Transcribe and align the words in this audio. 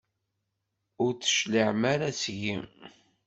Ur 1.03 1.11
d-tecliɛem 1.13 1.81
ara 1.93 2.09
seg-i. 2.21 2.55